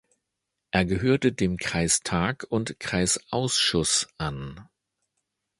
Er 0.71 0.83
gehörte 0.85 1.31
dem 1.31 1.57
Kreistag 1.57 2.47
und 2.49 2.79
Kreisausschuss 2.79 4.07
an. 4.17 4.67